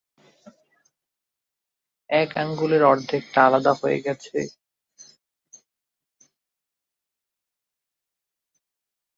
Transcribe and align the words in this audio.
এক 2.09 2.29
আঙুলের 2.37 2.83
অর্ধেকটা 2.83 3.39
আলাদা 3.47 3.73
হয়ে 3.81 3.99
গেছে। 4.05 4.37